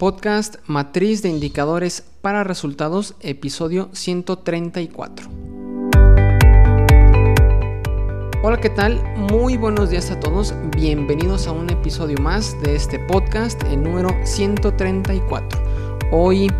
podcast 0.00 0.56
Matriz 0.66 1.20
de 1.20 1.28
Indicadores 1.28 2.02
para 2.22 2.42
Resultados, 2.42 3.16
episodio 3.20 3.90
134. 3.92 5.28
Hola, 8.42 8.58
¿qué 8.62 8.70
tal? 8.70 8.98
Muy 9.30 9.58
buenos 9.58 9.90
días 9.90 10.10
a 10.10 10.18
todos. 10.18 10.54
Bienvenidos 10.74 11.46
a 11.46 11.52
un 11.52 11.68
episodio 11.68 12.16
más 12.16 12.58
de 12.62 12.76
este 12.76 12.98
podcast, 12.98 13.62
el 13.64 13.82
número 13.82 14.08
134. 14.24 15.62
Hoy, 16.12 16.50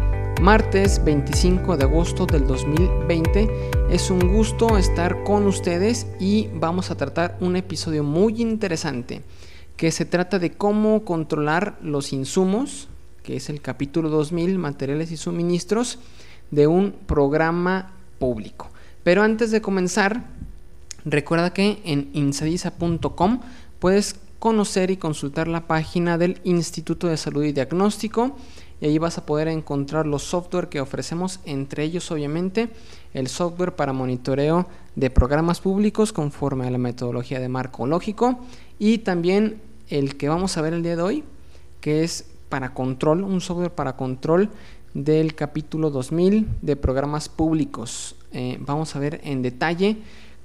martes 0.43 1.03
25 1.03 1.79
de 1.79 1.85
agosto 1.85 2.27
del 2.27 2.47
2020, 2.47 3.71
es 3.89 4.11
un 4.11 4.31
gusto 4.31 4.77
estar 4.77 5.25
con 5.25 5.47
ustedes 5.47 6.07
y 6.21 6.49
vamos 6.57 6.91
a 6.91 6.97
tratar 6.99 7.39
un 7.41 7.57
episodio 7.57 8.05
muy 8.05 8.43
interesante 8.43 9.23
que 9.79 9.91
se 9.93 10.05
trata 10.05 10.39
de 10.39 10.51
cómo 10.51 11.07
controlar 11.07 11.79
los 11.81 12.13
insumos, 12.13 12.91
que 13.23 13.37
es 13.37 13.49
el 13.51 13.61
capítulo 13.61 14.09
2000, 14.09 14.59
materiales 14.59 15.11
y 15.13 15.17
suministros, 15.17 15.99
de 16.51 16.67
un 16.67 16.93
programa 17.07 17.93
público. 18.19 18.69
Pero 19.03 19.23
antes 19.23 19.51
de 19.51 19.61
comenzar, 19.61 20.25
recuerda 21.05 21.53
que 21.53 21.81
en 21.85 22.11
insadisa.com 22.13 23.41
puedes 23.79 24.17
conocer 24.39 24.91
y 24.91 24.97
consultar 24.97 25.49
la 25.49 25.67
página 25.67 26.19
del 26.19 26.41
Instituto 26.45 27.07
de 27.07 27.17
Salud 27.17 27.45
y 27.45 27.53
Diagnóstico 27.53 28.37
y 28.81 28.87
ahí 28.87 28.99
vas 28.99 29.19
a 29.19 29.27
poder 29.27 29.49
encontrar 29.49 30.07
los 30.07 30.23
software 30.23 30.69
que 30.69 30.81
ofrecemos, 30.81 31.41
entre 31.45 31.85
ellos 31.85 32.11
obviamente 32.11 32.71
el 33.13 33.29
software 33.29 33.75
para 33.75 33.93
monitoreo 33.93 34.67
de 34.97 35.11
programas 35.11 35.61
públicos 35.61 36.13
conforme 36.13 36.67
a 36.67 36.71
la 36.71 36.79
metodología 36.79 37.41
de 37.41 37.49
marco 37.49 37.87
lógico 37.87 38.41
y 38.79 38.99
también 38.99 39.61
el 39.89 40.17
que 40.17 40.29
vamos 40.29 40.57
a 40.57 40.63
ver 40.63 40.73
el 40.73 40.83
día 40.83 40.97
de 40.97 41.03
hoy, 41.03 41.25
que 41.81 42.05
es 42.05 42.30
para 42.51 42.75
control, 42.75 43.23
un 43.23 43.41
software 43.41 43.71
para 43.71 43.97
control 43.97 44.51
del 44.93 45.35
capítulo 45.35 45.89
2000 45.91 46.47
de 46.61 46.77
programas 46.77 47.31
públicos. 47.31 48.17
Eh, 48.33 48.59
vamos 48.61 48.95
a 48.95 48.99
ver 48.99 49.21
en 49.25 49.41
detalle 49.41 49.97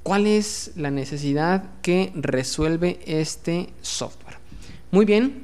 cuál 0.03 0.27
es 0.27 0.71
la 0.75 0.91
necesidad 0.91 1.65
que 1.81 2.13
resuelve 2.15 2.99
este 3.05 3.73
software. 3.81 4.37
Muy 4.91 5.03
bien, 5.03 5.43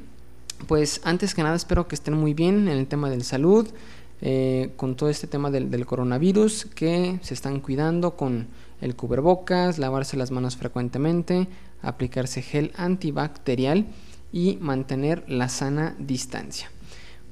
pues 0.68 1.02
antes 1.04 1.36
que 1.36 1.44
nada 1.44 1.56
espero 1.56 1.88
que 1.88 1.96
estén 1.96 2.14
muy 2.14 2.34
bien 2.34 2.68
en 2.68 2.78
el 2.78 2.88
tema 2.88 3.10
de 3.10 3.22
salud, 3.24 3.68
eh, 4.22 4.72
con 4.78 4.96
todo 4.96 5.10
este 5.10 5.26
tema 5.26 5.50
del, 5.50 5.72
del, 5.72 5.88
coronavirus, 5.88 6.66
que 6.76 7.20
se 7.24 7.34
están 7.34 7.60
cuidando 7.60 8.16
con 8.16 8.48
el 8.80 8.96
cubrebocas, 8.96 9.80
lavarse 9.80 10.16
las 10.16 10.30
manos 10.30 10.58
frecuentemente, 10.58 11.48
aplicarse 11.82 12.44
gel 12.44 12.72
antibacterial 12.76 13.88
y 14.32 14.58
mantener 14.62 15.24
la 15.28 15.50
sana 15.50 15.96
distancia. 16.00 16.70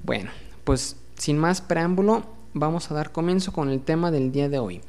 Bueno, 0.03 0.31
pues 0.64 0.95
sin 1.17 1.38
más 1.38 1.61
preámbulo, 1.61 2.23
vamos 2.53 2.89
a 2.89 2.94
dar 2.94 3.11
comienzo 3.11 3.52
con 3.52 3.69
el 3.69 3.81
tema 3.81 4.11
del 4.11 4.31
día 4.31 4.50
de 4.50 4.59
hoy. 4.59 4.81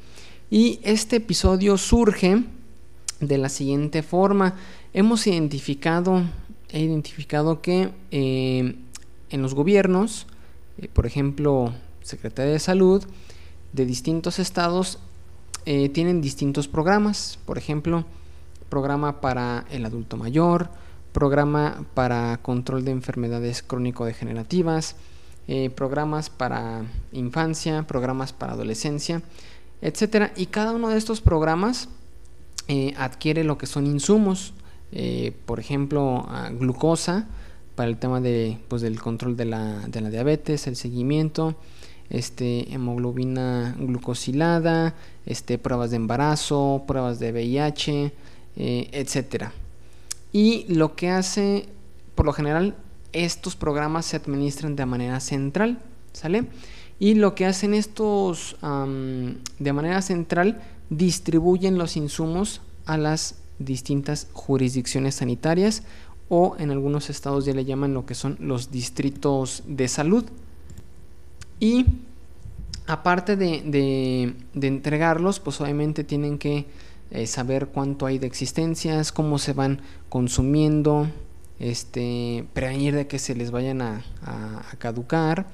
Y 0.49 0.79
este 0.83 1.17
episodio 1.17 1.77
surge 1.77 2.43
de 3.19 3.37
la 3.37 3.49
siguiente 3.49 4.03
forma. 4.03 4.55
Hemos 4.93 5.27
identificado, 5.27 6.23
he 6.69 6.81
identificado 6.81 7.61
que 7.61 7.91
eh, 8.11 8.75
en 9.29 9.41
los 9.41 9.53
gobiernos, 9.53 10.27
eh, 10.77 10.89
por 10.91 11.05
ejemplo, 11.05 11.73
Secretaría 12.01 12.51
de 12.51 12.59
Salud 12.59 13.03
de 13.73 13.85
distintos 13.85 14.39
estados, 14.39 14.99
eh, 15.65 15.89
tienen 15.89 16.21
distintos 16.21 16.67
programas. 16.67 17.39
Por 17.45 17.57
ejemplo, 17.57 18.05
programa 18.69 19.21
para 19.21 19.65
el 19.69 19.85
adulto 19.85 20.17
mayor, 20.17 20.69
programa 21.11 21.85
para 21.93 22.39
control 22.41 22.85
de 22.85 22.91
enfermedades 22.91 23.61
crónico-degenerativas, 23.61 24.95
eh, 25.47 25.69
programas 25.69 26.29
para 26.29 26.85
infancia, 27.11 27.83
programas 27.83 28.31
para 28.31 28.53
adolescencia, 28.53 29.21
etcétera. 29.81 30.31
Y 30.35 30.45
cada 30.47 30.71
uno 30.71 30.89
de 30.89 30.97
estos 30.97 31.21
programas 31.21 31.89
eh, 32.67 32.93
adquiere 32.97 33.43
lo 33.43 33.57
que 33.57 33.65
son 33.65 33.87
insumos, 33.87 34.53
eh, 34.91 35.33
por 35.45 35.59
ejemplo, 35.59 36.27
glucosa 36.53 37.27
para 37.75 37.89
el 37.89 37.97
tema 37.97 38.21
de, 38.21 38.59
pues, 38.67 38.81
del 38.81 39.01
control 39.01 39.35
de 39.35 39.45
la, 39.45 39.87
de 39.87 40.01
la 40.01 40.09
diabetes, 40.09 40.67
el 40.67 40.75
seguimiento, 40.75 41.55
este, 42.09 42.71
hemoglobina 42.73 43.75
glucosilada, 43.79 44.93
este, 45.25 45.57
pruebas 45.57 45.89
de 45.89 45.95
embarazo, 45.97 46.83
pruebas 46.85 47.19
de 47.19 47.31
VIH, 47.31 48.13
etcétera. 48.55 49.53
Y 50.33 50.65
lo 50.73 50.95
que 50.95 51.09
hace, 51.09 51.67
por 52.15 52.25
lo 52.25 52.33
general, 52.33 52.75
estos 53.13 53.55
programas 53.55 54.05
se 54.05 54.17
administran 54.17 54.75
de 54.75 54.85
manera 54.85 55.19
central, 55.19 55.81
¿sale? 56.13 56.45
Y 56.99 57.15
lo 57.15 57.35
que 57.35 57.45
hacen 57.45 57.73
estos 57.73 58.57
de 58.61 59.73
manera 59.73 60.01
central, 60.01 60.61
distribuyen 60.89 61.77
los 61.77 61.97
insumos 61.97 62.61
a 62.85 62.97
las 62.97 63.35
distintas 63.59 64.27
jurisdicciones 64.33 65.15
sanitarias 65.15 65.83
o 66.29 66.55
en 66.59 66.71
algunos 66.71 67.09
estados 67.09 67.45
ya 67.45 67.53
le 67.53 67.65
llaman 67.65 67.93
lo 67.93 68.05
que 68.05 68.15
son 68.15 68.37
los 68.39 68.71
distritos 68.71 69.63
de 69.65 69.87
salud. 69.87 70.25
Y 71.59 71.85
aparte 72.87 73.35
de, 73.35 74.33
de 74.53 74.67
entregarlos, 74.67 75.39
pues 75.39 75.59
obviamente 75.59 76.03
tienen 76.03 76.37
que 76.37 76.67
eh, 77.11 77.27
saber 77.27 77.67
cuánto 77.67 78.05
hay 78.05 78.19
de 78.19 78.27
existencias, 78.27 79.11
cómo 79.11 79.37
se 79.37 79.53
van 79.53 79.81
consumiendo, 80.09 81.07
este, 81.59 82.45
prevenir 82.53 82.95
de 82.95 83.07
que 83.07 83.19
se 83.19 83.35
les 83.35 83.51
vayan 83.51 83.81
a, 83.81 84.03
caducar, 84.79 85.47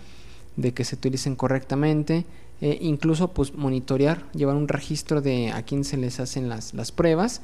de 0.55 0.73
que 0.73 0.85
se 0.85 0.95
utilicen 0.95 1.35
correctamente, 1.35 2.25
e 2.61 2.77
incluso 2.81 3.33
pues 3.33 3.53
monitorear, 3.53 4.23
llevar 4.31 4.55
un 4.55 4.67
registro 4.67 5.21
de 5.21 5.51
a 5.51 5.63
quién 5.63 5.83
se 5.83 5.97
les 5.97 6.19
hacen 6.19 6.47
las, 6.47 6.73
las 6.73 6.91
pruebas 6.91 7.41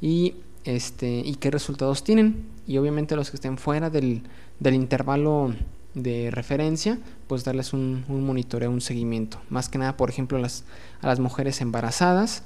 y, 0.00 0.34
este, 0.64 1.22
y 1.24 1.36
qué 1.36 1.50
resultados 1.50 2.04
tienen. 2.04 2.44
Y 2.66 2.78
obviamente 2.78 3.16
los 3.16 3.30
que 3.30 3.36
estén 3.36 3.58
fuera 3.58 3.90
del, 3.90 4.22
del 4.60 4.74
intervalo 4.74 5.54
de 5.94 6.30
referencia, 6.30 6.98
pues 7.28 7.44
darles 7.44 7.72
un, 7.72 8.04
un, 8.08 8.24
monitoreo, 8.24 8.70
un 8.70 8.80
seguimiento. 8.80 9.40
Más 9.50 9.68
que 9.68 9.78
nada, 9.78 9.96
por 9.96 10.10
ejemplo, 10.10 10.38
las, 10.38 10.64
a 11.00 11.06
las 11.06 11.20
mujeres 11.20 11.60
embarazadas, 11.60 12.44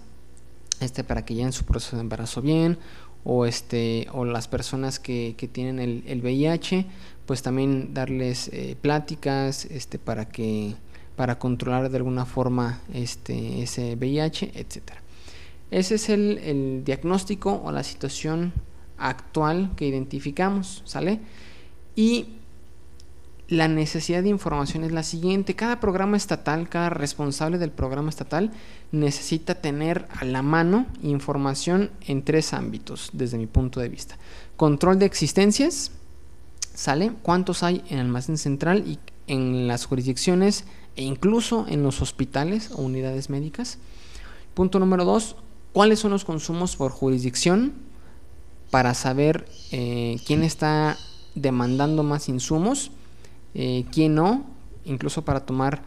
este, 0.81 1.05
para 1.05 1.25
que 1.25 1.35
lleven 1.35 1.53
su 1.53 1.65
proceso 1.65 1.97
de 1.97 2.03
embarazo 2.03 2.43
bien, 2.43 2.79
o, 3.25 3.45
este, 3.45 4.07
o 4.13 4.25
las 4.25 4.47
personas 4.47 5.01
que, 5.01 5.35
que 5.37 5.49
tienen 5.49 5.81
el, 5.81 6.05
el, 6.07 6.21
VIH, 6.21 6.87
pues 7.27 7.43
también 7.43 7.93
darles 7.93 8.49
eh, 8.53 8.77
pláticas 8.81 9.65
este, 9.65 9.99
para, 9.99 10.29
que, 10.29 10.75
para 11.17 11.39
controlar 11.39 11.91
de 11.91 11.97
alguna 11.97 12.25
forma 12.25 12.81
este, 12.95 13.63
ese 13.63 13.97
VIH, 13.97 14.53
etcétera. 14.55 15.03
Ese 15.73 15.97
es 15.97 16.09
el, 16.09 16.39
el 16.39 16.85
diagnóstico 16.85 17.61
o 17.65 17.73
la 17.73 17.83
situación 17.83 18.53
actual 18.97 19.73
que 19.75 19.89
identificamos, 19.89 20.83
¿sale? 20.85 21.19
Y 21.97 22.37
la 23.49 23.69
necesidad 23.69 24.23
de 24.23 24.29
información 24.29 24.83
es 24.83 24.93
la 24.93 25.05
siguiente. 25.05 25.55
Cada 25.55 25.79
programa 25.79 26.17
estatal, 26.17 26.69
cada 26.69 26.91
responsable 26.91 27.59
del 27.59 27.71
programa 27.71 28.11
estatal 28.11 28.51
necesita 28.91 29.55
tener 29.55 30.09
a 30.19 30.25
la 30.25 30.43
mano 30.43 30.87
información 31.03 31.91
en 32.07 32.25
tres 32.25 32.53
ámbitos, 32.53 33.11
desde 33.13 33.39
mi 33.39 33.47
punto 33.47 33.79
de 33.79 33.89
vista. 33.89 34.19
Control 34.57 34.99
de 34.99 35.07
existencias, 35.07 35.93
¿sale? 36.75 37.13
¿Cuántos 37.23 37.63
hay 37.63 37.85
en 37.89 37.99
el 37.99 38.07
almacén 38.07 38.37
central 38.37 38.85
y 38.87 38.99
en 39.29 39.69
las 39.69 39.87
jurisdicciones 39.87 40.65
e 40.97 41.05
incluso 41.05 41.67
en 41.69 41.85
los 41.85 42.03
hospitales 42.03 42.71
o 42.73 42.83
unidades 42.83 43.31
médicas? 43.31 43.79
Punto 44.55 44.81
número 44.81 45.05
dos, 45.05 45.37
¿cuáles 45.73 46.01
son 46.01 46.11
los 46.11 46.25
consumos 46.25 46.75
por 46.75 46.91
jurisdicción 46.91 47.75
para 48.73 48.95
saber 48.95 49.47
eh, 49.71 50.17
quién 50.27 50.43
está 50.43 50.97
demandando 51.37 52.03
más 52.03 52.29
insumos? 52.29 52.91
Eh, 53.59 53.87
quién 53.91 54.15
no, 54.15 54.45
incluso 54.85 55.25
para 55.25 55.41
tomar 55.41 55.83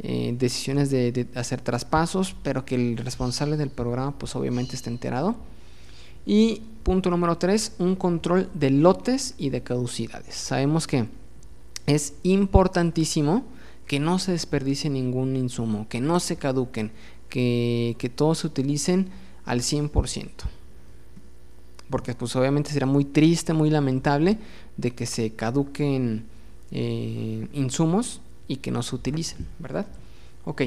eh, 0.00 0.34
decisiones 0.38 0.90
de, 0.90 1.26
hacer 1.34 1.62
traspasos, 1.62 2.36
pero 2.42 2.66
que 2.66 2.74
el 2.74 2.98
responsable 2.98 3.56
del 3.56 3.70
programa 3.70 4.12
pues 4.18 4.36
obviamente 4.36 4.76
esté 4.76 4.90
enterado. 4.90 5.34
Y 6.26 6.60
punto 6.82 7.08
número 7.08 7.38
tres, 7.38 7.72
un 7.78 7.96
control 7.96 8.50
de 8.52 8.68
lotes 8.68 9.36
y 9.38 9.48
de 9.48 9.62
caducidades. 9.62 10.34
Sabemos 10.34 10.86
que 10.86 11.06
es 11.86 12.12
importantísimo 12.24 13.44
que 13.86 14.00
no 14.00 14.18
se 14.18 14.32
desperdicie 14.32 14.90
ningún 14.90 15.34
insumo, 15.34 15.88
que 15.88 16.02
no 16.02 16.20
se 16.20 16.36
caduquen, 16.36 16.92
que, 17.30 17.96
que 17.98 18.10
todos 18.10 18.40
se 18.40 18.48
utilicen 18.48 19.08
al 19.46 19.60
100%. 19.60 20.28
Porque 21.88 22.12
pues 22.12 22.36
obviamente 22.36 22.70
será 22.70 22.84
muy 22.84 23.06
triste, 23.06 23.54
muy 23.54 23.70
lamentable 23.70 24.36
de 24.76 24.90
que 24.90 25.06
se 25.06 25.30
caduquen 25.30 26.33
eh, 26.70 27.48
insumos 27.52 28.20
y 28.48 28.56
que 28.56 28.70
no 28.70 28.82
se 28.82 28.96
utilicen, 28.96 29.46
¿verdad? 29.58 29.86
Ok, 30.46 30.62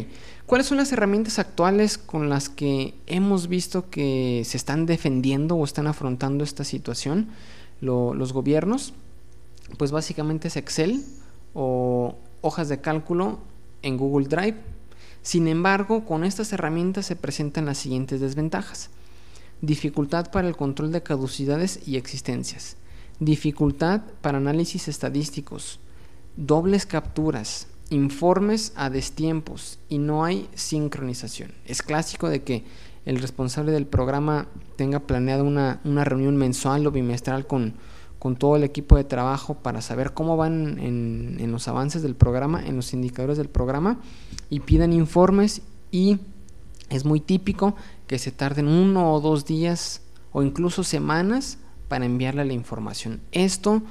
¿cuáles 0.48 0.66
son 0.66 0.78
las 0.78 0.92
herramientas 0.92 1.38
actuales 1.38 2.00
con 2.00 2.30
las 2.30 2.50
que 2.50 2.96
hemos 3.06 3.48
visto 3.48 3.90
que 3.92 4.42
se 4.44 4.58
están 4.58 4.88
defendiendo 4.88 5.56
o 5.56 5.64
están 5.64 5.86
afrontando 5.86 6.44
esta 6.44 6.64
situación 6.64 7.30
los 7.80 8.34
gobiernos? 8.34 8.94
Pues 9.78 9.92
básicamente 9.92 10.48
es 10.48 10.58
Excel 10.58 11.04
o 11.54 12.16
hojas 12.42 12.70
de 12.70 12.82
cálculo 12.82 13.40
en 13.84 13.98
Google 13.98 14.28
Drive. 14.28 14.58
Sin 15.22 15.48
embargo, 15.48 16.06
con 16.06 16.24
estas 16.24 16.52
herramientas 16.54 17.06
se 17.06 17.16
presentan 17.16 17.66
las 17.66 17.78
siguientes 17.78 18.20
desventajas. 18.20 18.90
Dificultad 19.62 20.32
para 20.32 20.48
el 20.48 20.56
control 20.56 20.92
de 20.92 21.04
caducidades 21.04 21.82
y 21.86 21.98
existencias. 21.98 22.78
Dificultad 23.20 24.02
para 24.22 24.38
análisis 24.38 24.88
estadísticos. 24.88 25.80
Dobles 26.38 26.86
capturas. 26.86 27.68
Informes 27.90 28.72
a 28.76 28.92
destiempos. 28.92 29.80
Y 29.90 29.98
no 29.98 30.24
hay 30.24 30.48
sincronización. 30.54 31.52
Es 31.66 31.82
clásico 31.82 32.30
de 32.30 32.44
que 32.44 32.64
el 33.06 33.20
responsable 33.20 33.72
del 33.72 33.88
programa 33.88 34.48
tenga 34.76 35.00
planeado 35.00 35.44
una, 35.44 35.80
reunión 36.04 36.38
mensual 36.38 36.86
o 36.86 36.92
bimestral 36.92 37.48
con, 37.48 37.74
con 38.20 38.36
todo 38.36 38.56
el 38.56 38.64
equipo 38.64 38.98
de 38.98 39.04
trabajo 39.04 39.56
para 39.56 39.82
saber 39.82 40.14
cómo 40.14 40.38
van 40.38 40.78
en, 40.78 41.38
en, 41.40 41.52
los 41.52 41.68
avances 41.68 42.04
del 42.04 42.16
programa, 42.16 42.64
en 42.64 42.76
los 42.76 42.94
indicadores 42.94 43.38
del 43.38 43.50
programa 43.50 44.00
y 44.50 44.60
pidan 44.60 44.94
informes 44.94 45.62
y 45.90 46.20
es 46.90 47.06
muy 47.06 47.20
típico 47.20 47.76
que 48.06 48.20
se 48.20 48.32
tarden 48.32 48.68
uno 48.68 49.14
o 49.14 49.22
dos 49.22 49.46
días 49.46 50.02
o 50.34 50.44
incluso 50.44 50.84
semanas 50.84 51.58
para 51.88 52.06
enviarle 52.06 52.46
la 52.46 52.54
información. 52.54 53.22
Esto 53.32 53.82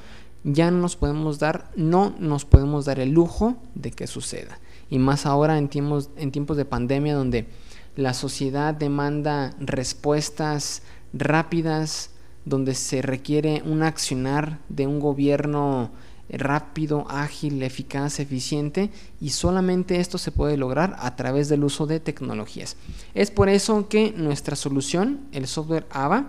ya 0.47 0.71
no 0.71 0.79
nos 0.79 0.95
podemos 0.95 1.41
dar, 1.41 1.71
no 1.75 2.15
nos 2.21 2.45
podemos 2.45 2.85
dar 2.85 3.01
el 3.01 3.11
lujo 3.11 3.57
de 3.75 3.91
que 3.91 4.07
suceda. 4.07 4.61
Y 4.89 4.99
más 5.01 5.27
ahora 5.27 5.59
en 5.59 5.69
tiempos, 5.69 6.11
en 6.17 6.31
tiempos 6.31 6.57
de 6.57 6.65
pandemia 6.65 7.17
donde 7.17 7.49
la 7.97 8.15
sociedad 8.15 8.73
demanda 8.73 9.55
respuestas 9.59 10.83
rápidas, 11.13 12.11
donde 12.45 12.77
se 12.77 13.03
requiere 13.03 13.63
un 13.67 13.83
accionar 13.83 14.61
de 14.69 14.87
un 14.87 15.01
gobierno 15.01 15.91
rápido, 16.29 17.07
ágil, 17.09 17.61
eficaz, 17.65 18.21
eficiente 18.21 18.91
y 19.21 19.31
solamente 19.31 19.99
esto 19.99 20.17
se 20.17 20.31
puede 20.31 20.57
lograr 20.57 20.95
a 21.01 21.17
través 21.17 21.49
del 21.49 21.65
uso 21.65 21.87
de 21.87 21.99
tecnologías. 21.99 22.77
Es 23.15 23.33
por 23.33 23.49
eso 23.49 23.89
que 23.89 24.13
nuestra 24.13 24.55
solución, 24.55 25.21
el 25.33 25.49
software 25.49 25.87
AVA, 25.91 26.27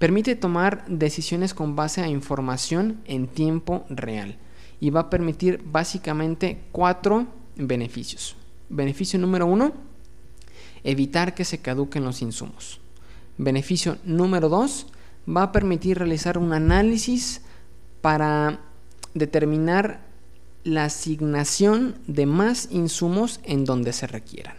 permite 0.00 0.34
tomar 0.34 0.86
decisiones 0.88 1.52
con 1.52 1.76
base 1.76 2.00
a 2.00 2.08
información 2.08 3.02
en 3.04 3.28
tiempo 3.28 3.84
real 3.90 4.38
y 4.80 4.88
va 4.88 5.00
a 5.00 5.10
permitir 5.10 5.62
básicamente 5.62 6.62
cuatro 6.72 7.26
beneficios. 7.54 8.34
Beneficio 8.70 9.18
número 9.18 9.44
uno, 9.44 9.74
evitar 10.84 11.34
que 11.34 11.44
se 11.44 11.58
caduquen 11.58 12.02
los 12.02 12.22
insumos. 12.22 12.80
Beneficio 13.36 13.98
número 14.04 14.48
dos, 14.48 14.86
va 15.28 15.42
a 15.42 15.52
permitir 15.52 15.98
realizar 15.98 16.38
un 16.38 16.54
análisis 16.54 17.42
para 18.00 18.58
determinar 19.12 20.00
la 20.64 20.84
asignación 20.84 21.96
de 22.06 22.24
más 22.24 22.68
insumos 22.70 23.40
en 23.44 23.66
donde 23.66 23.92
se 23.92 24.06
requieran. 24.06 24.56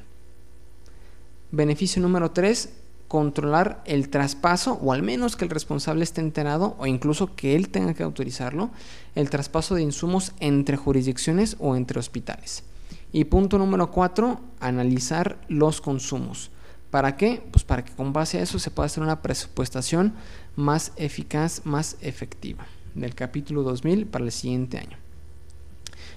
Beneficio 1.52 2.00
número 2.00 2.32
3, 2.32 2.70
controlar 3.12 3.84
el 3.84 4.08
traspaso, 4.08 4.80
o 4.82 4.94
al 4.94 5.04
menos 5.04 5.36
que 5.36 5.44
el 5.44 5.52
responsable 5.52 6.02
esté 6.02 6.22
enterado, 6.22 6.78
o 6.80 6.88
incluso 6.88 7.36
que 7.36 7.58
él 7.58 7.68
tenga 7.68 7.94
que 7.94 8.04
autorizarlo, 8.04 8.70
el 9.16 9.30
traspaso 9.30 9.76
de 9.76 9.82
insumos 9.82 10.32
entre 10.40 10.78
jurisdicciones 10.78 11.58
o 11.60 11.76
entre 11.76 12.00
hospitales. 12.00 12.64
Y 13.12 13.26
punto 13.26 13.58
número 13.58 13.92
4, 13.92 14.40
analizar 14.62 15.42
los 15.50 15.82
consumos. 15.82 16.52
¿Para 16.90 17.18
qué? 17.18 17.44
Pues 17.52 17.66
para 17.66 17.84
que 17.84 17.92
con 17.92 18.14
base 18.14 18.38
a 18.38 18.44
eso 18.44 18.60
se 18.60 18.72
pueda 18.72 18.86
hacer 18.86 19.04
una 19.04 19.22
presupuestación 19.22 20.14
más 20.56 20.94
eficaz, 20.96 21.66
más 21.66 21.98
efectiva 22.00 22.66
del 22.96 23.14
capítulo 23.14 23.64
2000 23.64 24.06
para 24.06 24.24
el 24.24 24.32
siguiente 24.32 24.78
año. 24.78 24.96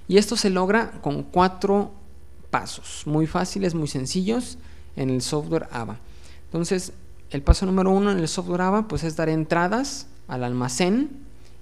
Y 0.06 0.18
esto 0.18 0.36
se 0.36 0.48
logra 0.48 0.92
con 1.00 1.24
cuatro 1.24 1.90
pasos, 2.50 3.02
muy 3.04 3.26
fáciles, 3.26 3.74
muy 3.74 3.88
sencillos 3.88 4.58
en 4.94 5.10
el 5.10 5.22
software 5.22 5.66
AVA. 5.72 5.98
Entonces, 6.54 6.92
el 7.30 7.42
paso 7.42 7.66
número 7.66 7.90
uno 7.90 8.12
en 8.12 8.20
el 8.20 8.28
software 8.28 8.60
AVA 8.60 8.86
pues 8.86 9.02
es 9.02 9.16
dar 9.16 9.28
entradas 9.28 10.06
al 10.28 10.44
almacén 10.44 11.10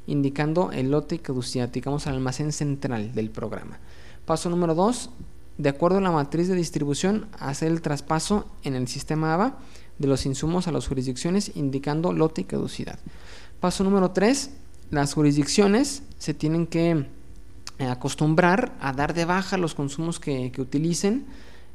indicando 0.06 0.70
el 0.70 0.90
lote 0.90 1.18
caducidad, 1.18 1.70
digamos 1.70 2.06
al 2.06 2.16
almacén 2.16 2.52
central 2.52 3.14
del 3.14 3.30
programa. 3.30 3.78
Paso 4.26 4.50
número 4.50 4.74
dos, 4.74 5.08
de 5.56 5.70
acuerdo 5.70 5.96
a 5.96 6.02
la 6.02 6.10
matriz 6.10 6.46
de 6.46 6.56
distribución, 6.56 7.26
hacer 7.38 7.72
el 7.72 7.80
traspaso 7.80 8.44
en 8.64 8.74
el 8.74 8.86
sistema 8.86 9.32
AVA 9.32 9.56
de 9.96 10.08
los 10.08 10.26
insumos 10.26 10.68
a 10.68 10.72
las 10.72 10.88
jurisdicciones 10.88 11.52
indicando 11.54 12.12
lote 12.12 12.42
y 12.42 12.44
caducidad. 12.44 12.98
Paso 13.60 13.84
número 13.84 14.10
tres, 14.10 14.50
las 14.90 15.14
jurisdicciones 15.14 16.02
se 16.18 16.34
tienen 16.34 16.66
que 16.66 17.06
eh, 17.78 17.86
acostumbrar 17.86 18.76
a 18.78 18.92
dar 18.92 19.14
de 19.14 19.24
baja 19.24 19.56
los 19.56 19.74
consumos 19.74 20.20
que, 20.20 20.52
utilicen, 20.58 21.24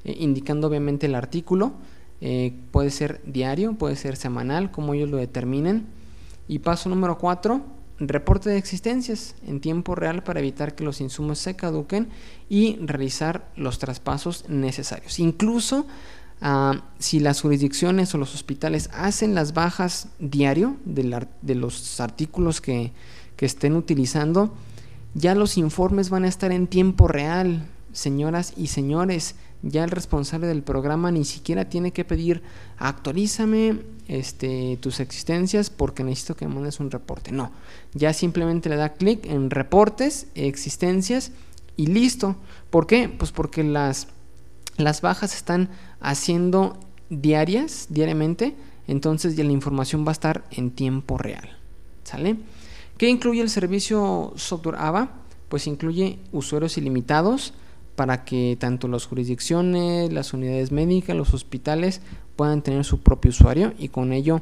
eh, 0.04 0.16
indicando 0.19 0.68
obviamente 0.68 1.08
el 1.08 1.16
artículo. 1.16 1.74
Eh, 2.22 2.54
puede 2.72 2.90
ser 2.90 3.22
diario, 3.25 3.74
puede 3.74 3.96
ser 3.96 4.16
semanal, 4.16 4.72
como 4.72 4.94
ellos 4.94 5.10
lo 5.10 5.18
determinen. 5.18 5.86
Y 6.48 6.60
paso 6.60 6.90
número 6.90 7.18
4, 7.18 7.62
reporte 8.00 8.50
de 8.50 8.58
existencias 8.58 9.36
en 9.46 9.60
tiempo 9.60 9.96
real 9.96 10.24
para 10.24 10.40
evitar 10.40 10.75
que 10.75 10.84
los 10.84 11.02
insumos 11.02 11.40
se 11.40 11.56
caduquen 11.56 12.10
y 12.50 12.78
realizar 12.78 13.50
los 13.56 13.80
traspasos 13.80 14.46
necesarios. 14.48 15.19
Incluso 15.19 15.86
ah, 16.42 16.84
si 17.00 17.19
las 17.19 17.42
jurisdicciones 17.42 18.14
o 18.14 18.18
los 18.18 18.34
hospitales 18.34 18.90
hacen 18.94 19.36
las 19.36 19.54
bajas 19.54 20.10
diario 20.19 20.78
de, 20.86 21.56
los 21.56 22.00
artículos 22.00 22.62
que 22.62 22.94
estén 23.40 23.75
utilizando, 23.75 24.54
ya 25.14 25.34
los 25.34 25.58
informes 25.58 26.10
van 26.10 26.25
a 26.25 26.28
estar 26.28 26.52
en 26.52 26.68
tiempo 26.68 27.08
real, 27.08 27.66
señoras 27.92 28.54
y 28.56 28.68
señores. 28.68 29.36
Ya 29.63 29.83
el 29.83 29.89
responsable 29.89 30.48
del 30.48 30.62
programa 30.62 31.12
ni 31.12 31.25
siquiera 31.25 31.68
tiene 31.68 31.92
que 31.92 32.06
pedir 32.06 32.44
actualízame 32.77 33.81
este, 34.07 34.77
tus 34.81 35.00
existencias 35.00 35.69
porque 35.69 36.04
necesito 36.04 36.36
que 36.36 36.48
me 36.48 36.56
mandes 36.56 36.80
un 36.80 36.92
reporte. 36.92 37.31
No, 37.31 37.51
ya 37.94 38.13
simplemente 38.13 38.69
le 38.69 38.75
da 38.75 38.94
clic 38.94 39.25
en 39.25 39.50
reportes, 39.50 40.27
existencias 40.36 41.31
y 41.75 41.88
listo. 41.88 42.36
¿Por 42.69 42.86
qué? 42.88 43.09
Pues 43.09 43.31
porque 43.31 43.63
las, 43.63 44.07
las 44.77 45.01
bajas 45.01 45.36
están 45.36 45.69
haciendo 46.00 46.80
diarias, 47.09 47.88
diariamente, 47.89 48.56
entonces 48.88 49.36
ya 49.36 49.44
la 49.44 49.51
información 49.51 50.06
va 50.06 50.09
a 50.09 50.13
estar 50.13 50.45
en 50.51 50.71
tiempo 50.71 51.18
real. 51.18 51.57
¿Sale? 52.04 52.38
¿Qué 52.98 53.09
incluye 53.09 53.42
el 53.42 53.50
servicio 53.50 54.33
software 54.36 54.77
AVA? 54.77 55.12
Pues 55.50 55.68
incluye 55.68 56.19
usuarios 56.31 56.77
ilimitados 56.77 57.54
para 57.97 58.23
que 58.23 58.55
tanto 58.59 58.88
las 58.88 59.07
jurisdicciones, 59.07 60.13
las 60.13 60.31
unidades 60.31 60.71
médicas, 60.71 61.18
los 61.18 61.33
hospitales 61.33 61.99
puedan 62.35 62.61
tener 62.61 62.85
su 62.85 63.01
propio 63.01 63.31
usuario 63.31 63.73
y 63.80 63.89
con 63.89 64.13
ello 64.13 64.42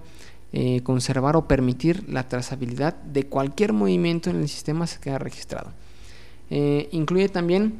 eh, 0.52 0.82
conservar 0.84 1.38
o 1.38 1.48
permitir 1.48 2.04
la 2.10 2.28
trazabilidad 2.28 2.96
de 2.96 3.24
cualquier 3.24 3.72
movimiento 3.72 4.30
en 4.30 4.42
el 4.42 4.50
sistema 4.50 4.86
que 4.86 5.00
queda 5.00 5.20
registrado. 5.20 5.72
Eh, 6.50 6.90
incluye 6.92 7.30
también 7.30 7.76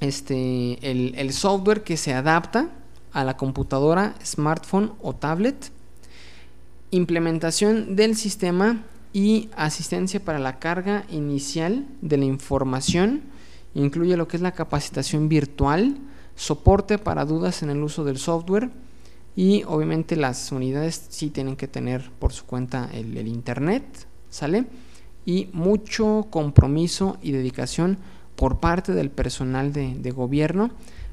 este, 0.00 0.78
el 0.82 1.32
software 1.32 1.82
que 1.82 1.96
se 1.96 2.12
adapta 2.12 2.68
a 3.12 3.24
la 3.24 3.38
computadora, 3.38 4.14
smartphone 4.22 4.92
o 5.00 5.14
tablet. 5.14 5.72
Implementación 6.90 7.96
del 7.96 8.14
sistema 8.14 8.84
y 9.14 9.48
asistencia 9.56 10.20
para 10.20 10.38
la 10.38 10.58
carga 10.58 11.06
inicial 11.10 11.86
de 12.02 12.18
la 12.18 12.26
información. 12.26 13.22
Incluye 13.78 14.16
lo 14.16 14.26
que 14.26 14.36
es 14.36 14.42
la 14.42 14.52
capacitación 14.52 15.28
virtual, 15.28 15.98
soporte 16.34 16.98
para 16.98 17.24
dudas 17.24 17.62
en 17.62 17.70
el 17.70 17.80
uso 17.80 18.02
del 18.02 18.18
software 18.18 18.70
y 19.36 19.62
obviamente 19.68 20.16
las 20.16 20.50
unidades 20.50 21.06
sí 21.10 21.30
tienen 21.30 21.54
que 21.54 21.68
tener 21.68 22.10
por 22.18 22.32
su 22.32 22.44
cuenta 22.44 22.90
el, 22.92 23.16
internet, 23.28 23.84
¿sale? 24.30 24.64
Y 25.24 25.48
mucho 25.52 26.26
compromiso 26.28 27.18
y 27.22 27.30
dedicación 27.30 27.98
por 28.34 28.58
parte 28.58 28.94
del 28.94 29.10
personal 29.10 29.72
de, 29.72 29.94
de 29.94 30.10
gobierno 30.10 30.70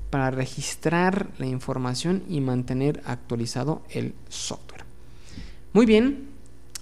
para 0.09 0.31
registrar 0.31 1.29
la 1.37 1.45
información 1.45 2.23
y 2.27 2.41
mantener 2.41 3.03
actualizado 3.05 3.83
el 3.91 4.15
software. 4.27 4.85
Muy 5.71 5.85
bien, 5.85 6.29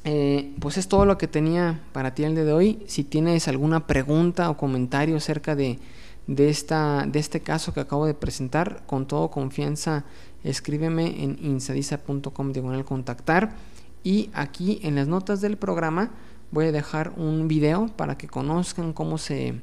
eh, 0.05 0.53
pues 0.59 0.77
es 0.77 0.87
todo 0.87 1.05
lo 1.05 1.17
que 1.17 1.27
tenía 1.27 1.81
para 1.93 2.13
ti 2.13 2.23
el 2.23 2.35
día 2.35 2.43
de 2.43 2.53
hoy. 2.53 2.79
Si 2.87 3.03
tienes 3.03 3.47
alguna 3.47 3.87
pregunta 3.87 4.49
o 4.49 4.57
comentario 4.57 5.15
acerca 5.15 5.55
de, 5.55 5.79
esta, 6.27 7.05
de 7.07 7.19
este 7.19 7.41
caso 7.41 7.73
que 7.73 7.79
acabo 7.79 8.05
de 8.05 8.13
presentar, 8.13 8.83
con 8.85 9.07
toda 9.07 9.29
confianza 9.29 10.03
escríbeme 10.43 11.23
en 11.23 11.39
insadisa.com 11.41 12.51
diagonal 12.51 12.83
contactar 12.83 13.55
y 14.03 14.29
aquí 14.33 14.79
en 14.83 14.95
las 14.95 15.07
notas 15.07 15.39
del 15.39 15.55
programa 15.55 16.11
voy 16.51 16.65
a 16.65 16.71
dejar 16.73 17.13
un 17.15 17.47
video 17.47 17.87
para 17.95 18.17
que 18.17 18.27
conozcan 18.27 18.91
cómo 18.91 19.17
se, 19.17 19.61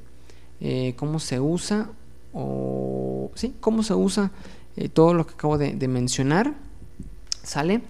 eh, 0.60 0.94
cómo 0.96 1.20
se 1.20 1.38
usa 1.38 1.90
o 2.32 3.30
sí, 3.34 3.54
cómo 3.60 3.82
se 3.82 3.92
usa 3.92 4.30
eh, 4.76 4.88
todo 4.88 5.12
lo 5.12 5.26
que 5.26 5.34
acabo 5.34 5.58
de, 5.58 5.74
de 5.74 5.88
mencionar. 5.88 6.54
¿Sale? 7.42 7.82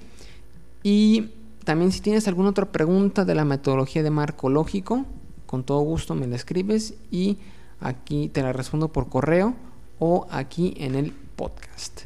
Y 0.83 1.31
también 1.71 1.93
si 1.93 2.01
tienes 2.01 2.27
alguna 2.27 2.51
otra 2.51 2.73
pregunta 2.73 3.25
de 3.25 3.33
la 3.37 3.45
metodología 3.45 4.03
de 4.03 4.11
marco 4.11 4.51
lógico, 4.51 5.07
con 5.47 5.63
todo 5.63 5.79
gusto 5.83 6.17
me 6.17 6.27
la 6.27 6.35
escribes 6.35 6.95
y 7.13 7.39
aquí 7.79 8.29
te 8.29 8.43
la 8.43 8.53
respondo 8.53 8.89
por 8.89 9.09
correo 9.09 9.55
o 10.01 10.27
aquí 10.33 10.75
en 10.79 10.97
el 10.97 11.13
podcast. 11.13 12.01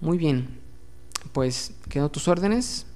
Muy 0.00 0.16
bien, 0.16 0.58
pues 1.34 1.74
quedo 1.90 2.10
tus 2.10 2.28
órdenes. 2.28 2.86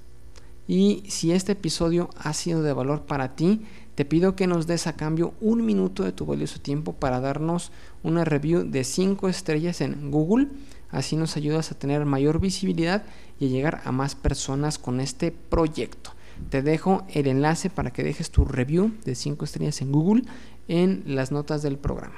Y 0.67 1.03
si 1.09 1.31
este 1.31 1.51
episodio 1.51 2.09
ha 2.17 2.33
sido 2.33 2.63
de 2.63 2.73
valor 2.73 3.03
para 3.03 3.35
ti, 3.35 3.67
te 3.93 4.03
pido 4.03 4.35
que 4.35 4.47
nos 4.47 4.65
des 4.65 4.87
a 4.87 4.93
cambio 4.93 5.35
un 5.41 5.63
minuto 5.63 6.01
de 6.01 6.11
tu 6.11 6.25
valioso 6.25 6.59
tiempo 6.59 6.93
para 6.93 7.19
darnos 7.19 7.71
una 8.01 8.25
review 8.25 8.63
de 8.63 8.83
5 8.83 9.29
estrellas 9.29 9.79
en 9.81 10.09
Google. 10.09 10.47
Así 10.91 11.15
nos 11.15 11.37
ayudas 11.37 11.71
a 11.71 11.77
tener 11.77 12.05
mayor 12.05 12.39
visibilidad 12.39 13.03
y 13.39 13.45
a 13.45 13.49
llegar 13.49 13.81
a 13.85 13.91
más 13.91 14.15
personas 14.15 14.77
con 14.77 14.99
este 14.99 15.31
proyecto. 15.31 16.11
Te 16.49 16.61
dejo 16.61 17.05
el 17.09 17.27
enlace 17.27 17.69
para 17.69 17.91
que 17.91 18.03
dejes 18.03 18.31
tu 18.31 18.45
review 18.45 18.93
de 19.05 19.15
5 19.15 19.45
estrellas 19.45 19.81
en 19.81 19.91
Google 19.91 20.23
en 20.67 21.03
las 21.05 21.31
notas 21.31 21.61
del 21.61 21.77
programa. 21.77 22.15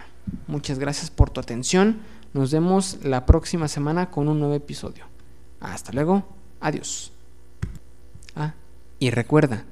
Muchas 0.48 0.80
gracias 0.80 1.10
por 1.10 1.30
tu 1.30 1.40
atención. 1.40 2.00
Nos 2.34 2.52
vemos 2.52 3.00
la 3.04 3.26
próxima 3.26 3.68
semana 3.68 4.10
con 4.10 4.30
un 4.30 4.40
nuevo 4.40 4.54
episodio. 4.54 5.06
Hasta 5.60 5.92
luego. 5.92 6.24
Adiós. 6.60 7.12
Ah, 8.36 8.54
y 9.00 9.10
recuerda 9.10 9.66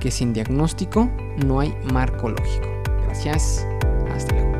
que 0.00 0.10
sin 0.10 0.32
diagnóstico 0.32 1.10
no 1.44 1.60
hay 1.60 1.74
marco 1.92 2.28
lógico. 2.28 2.68
Gracias. 3.04 3.66
Hasta 4.10 4.34
luego. 4.34 4.55